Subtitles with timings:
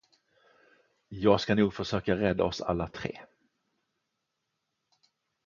[1.09, 3.21] Jag ska nog försöka rädda oss alla tre.